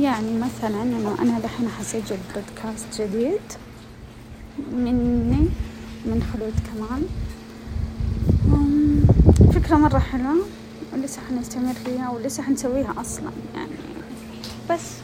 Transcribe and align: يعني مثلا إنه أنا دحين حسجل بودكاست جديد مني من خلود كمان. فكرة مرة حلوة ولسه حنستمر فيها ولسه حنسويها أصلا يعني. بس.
يعني 0.00 0.38
مثلا 0.38 0.82
إنه 0.82 1.16
أنا 1.18 1.38
دحين 1.40 1.68
حسجل 1.68 2.16
بودكاست 2.34 3.02
جديد 3.02 3.40
مني 4.72 5.48
من 6.06 6.22
خلود 6.32 6.54
كمان. 6.74 7.02
فكرة 9.52 9.76
مرة 9.76 9.98
حلوة 9.98 10.36
ولسه 10.92 11.20
حنستمر 11.28 11.72
فيها 11.74 12.10
ولسه 12.10 12.42
حنسويها 12.42 12.94
أصلا 13.00 13.30
يعني. 13.54 13.72
بس. 14.70 15.03